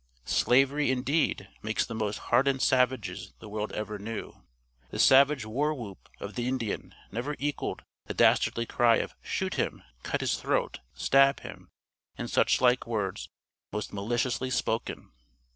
Slavery, 0.25 0.89
indeed, 0.89 1.47
makes 1.61 1.85
the 1.85 1.93
most 1.93 2.17
hardened 2.33 2.63
savages 2.63 3.33
the 3.37 3.47
world 3.47 3.71
ever 3.73 3.99
knew. 3.99 4.33
The 4.89 4.97
savage 4.97 5.45
war 5.45 5.75
whoop 5.75 6.09
of 6.19 6.33
the 6.33 6.47
Indian 6.47 6.95
never 7.11 7.35
equalled 7.37 7.83
their 8.07 8.15
dastardly 8.15 8.65
cry 8.65 8.95
of 8.95 9.13
'shoot 9.21 9.53
him,' 9.53 9.83
'cut 10.01 10.21
his 10.21 10.37
throat,' 10.39 10.79
'stab 10.95 11.41
him,' 11.41 11.69
and 12.17 12.31
such 12.31 12.61
like 12.61 12.87
words 12.87 13.29
most 13.71 13.93
maliciously 13.93 14.49
spoken." 14.49 15.11